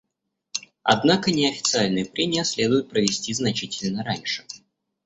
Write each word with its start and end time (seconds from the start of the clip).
Однако 0.81 1.29
неофициальные 1.31 2.05
прения 2.05 2.43
следует 2.43 2.89
провести 2.89 3.35
значительно 3.35 4.03
раньше. 4.03 4.43